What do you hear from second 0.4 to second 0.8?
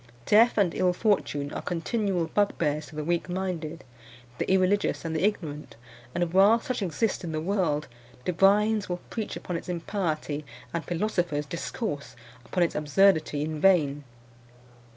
and